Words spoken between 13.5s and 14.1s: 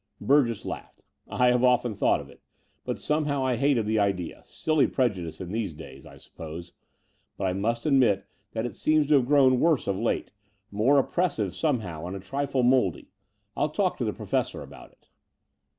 I'll talk to